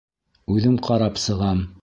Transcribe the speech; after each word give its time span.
Үҙем 0.55 0.79
ҡарап 0.89 1.23
сығам. 1.27 1.65